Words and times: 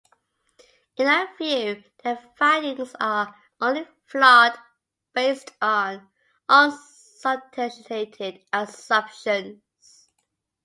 In 0.97 1.05
our 1.05 1.27
view, 1.37 1.83
their 2.03 2.17
findings 2.35 2.95
are 2.99 3.35
only 3.61 3.87
flawed 4.07 4.57
based 5.13 5.51
on 5.61 6.09
unsubstantiated 6.49 8.43
assumptions. 8.51 9.61